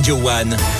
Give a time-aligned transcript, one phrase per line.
[0.00, 0.79] Radio One.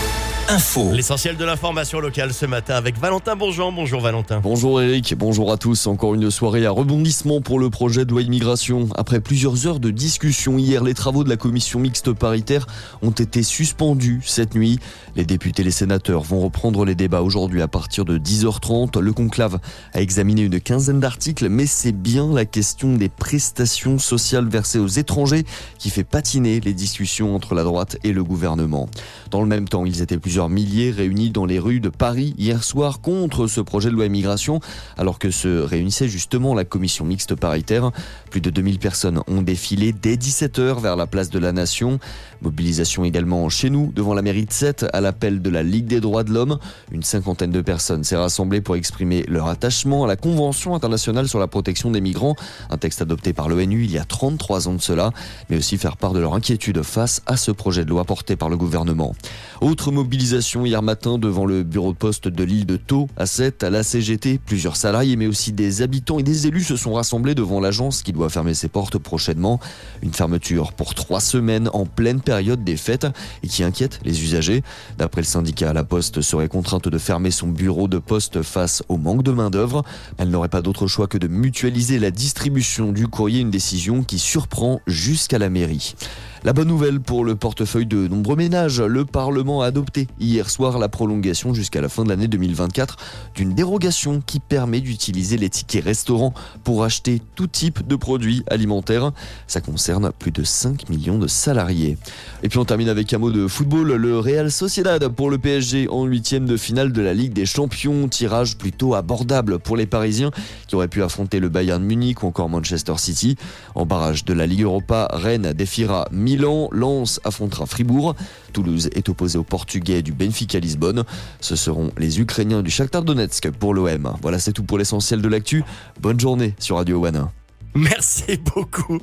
[0.51, 0.91] Info.
[0.91, 3.71] L'essentiel de l'information locale ce matin avec Valentin Bonjean.
[3.71, 4.41] Bonjour Valentin.
[4.41, 5.87] Bonjour Eric, bonjour à tous.
[5.87, 8.89] Encore une soirée à rebondissement pour le projet de loi immigration.
[8.97, 12.67] Après plusieurs heures de discussion hier, les travaux de la commission mixte paritaire
[13.01, 14.81] ont été suspendus cette nuit.
[15.15, 18.99] Les députés et les sénateurs vont reprendre les débats aujourd'hui à partir de 10h30.
[18.99, 19.61] Le conclave
[19.95, 24.89] a examiné une quinzaine d'articles, mais c'est bien la question des prestations sociales versées aux
[24.89, 25.45] étrangers
[25.79, 28.89] qui fait patiner les discussions entre la droite et le gouvernement.
[29.31, 32.65] Dans le même temps, ils étaient plusieurs milliers réunis dans les rues de Paris hier
[32.65, 34.61] soir contre ce projet de loi immigration,
[34.97, 37.91] alors que se réunissait justement la commission mixte paritaire.
[38.31, 41.99] Plus de 2000 personnes ont défilé dès 17h vers la place de la Nation.
[42.43, 46.01] Mobilisation également chez nous, devant la mairie de Sète, à l'appel de la Ligue des
[46.01, 46.59] droits de l'homme.
[46.91, 51.39] Une cinquantaine de personnes s'est rassemblée pour exprimer leur attachement à la Convention internationale sur
[51.39, 52.37] la protection des migrants,
[52.71, 55.13] un texte adopté par l'ONU il y a 33 ans de cela,
[55.49, 58.49] mais aussi faire part de leur inquiétude face à ce projet de loi porté par
[58.49, 59.15] le gouvernement.
[59.61, 63.63] Autre mobilisation hier matin devant le bureau de poste de l'île de Thau, à 7,
[63.63, 64.39] à la CGT.
[64.39, 68.15] Plusieurs salariés, mais aussi des habitants et des élus se sont rassemblés devant l'agence qui
[68.15, 69.61] doit fermer ses portes prochainement.
[70.01, 73.07] Une fermeture pour trois semaines en pleine période des fêtes
[73.43, 74.63] et qui inquiète les usagers.
[74.97, 78.97] D'après le syndicat, la Poste serait contrainte de fermer son bureau de poste face au
[78.97, 79.85] manque de main-d'œuvre.
[80.17, 84.19] Elle n'aurait pas d'autre choix que de mutualiser la distribution du courrier, une décision qui
[84.19, 85.95] surprend jusqu'à la mairie.
[86.43, 90.79] La bonne nouvelle pour le portefeuille de nombreux ménages, le Parlement a adopté hier soir
[90.79, 92.97] la prolongation jusqu'à la fin de l'année 2024
[93.35, 96.33] d'une dérogation qui permet d'utiliser les tickets restaurants
[96.65, 99.13] pour acheter tout type de produits alimentaires.
[99.49, 101.99] Ça concerne plus de 5 millions de salariés.
[102.43, 105.89] Et puis on termine avec un mot de football, le Real Sociedad pour le PSG
[105.91, 110.31] en huitième de finale de la Ligue des Champions, tirage plutôt abordable pour les Parisiens
[110.69, 113.37] qui auraient pu affronter le Bayern Munich ou encore Manchester City.
[113.75, 118.15] En barrage de la Ligue Europa, Rennes défiera Milan, Lens affrontera Fribourg.
[118.53, 121.03] Toulouse est opposé aux Portugais du Benfica Lisbonne.
[121.41, 124.15] Ce seront les Ukrainiens du Shakhtar Donetsk pour l'OM.
[124.23, 125.65] Voilà, c'est tout pour l'essentiel de l'actu.
[126.01, 127.27] Bonne journée sur Radio One.
[127.75, 129.01] Merci beaucoup.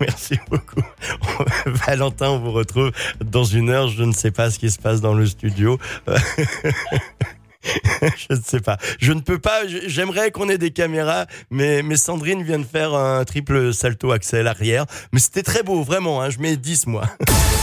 [0.00, 0.82] Merci beaucoup.
[1.66, 2.92] Valentin, on vous retrouve
[3.24, 3.88] dans une heure.
[3.88, 5.78] Je ne sais pas ce qui se passe dans le studio.
[8.02, 8.78] je ne sais pas.
[8.98, 9.66] Je ne peux pas.
[9.66, 14.46] J'aimerais qu'on ait des caméras, mais, mais Sandrine vient de faire un triple salto axel
[14.46, 14.86] arrière.
[15.12, 16.22] Mais c'était très beau, vraiment.
[16.22, 17.04] Hein, je mets 10 moi.